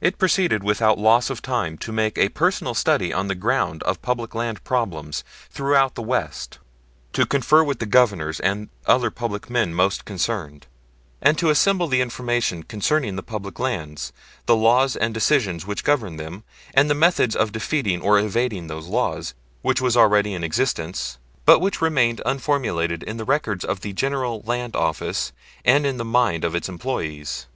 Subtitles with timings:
[0.00, 4.00] It proceeded without loss of time to make a personal study on the ground of
[4.00, 6.60] public land problems throughout the West,
[7.14, 10.68] to confer with the Governors and other public men most concerned,
[11.20, 14.12] and to assemble the information concerning the public lands,
[14.46, 18.86] the laws and decisions which governed them, and the methods of defeating or evading those
[18.86, 23.92] laws, which was already in existence, but which remained unformulated in the records of the
[23.92, 25.32] General Land Office
[25.64, 27.48] and in the mind of its employees.